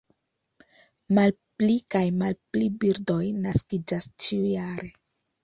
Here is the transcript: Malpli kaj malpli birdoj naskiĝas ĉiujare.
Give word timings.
Malpli 1.17 1.75
kaj 1.97 2.01
malpli 2.23 2.71
birdoj 2.85 3.21
naskiĝas 3.45 4.09
ĉiujare. 4.27 4.91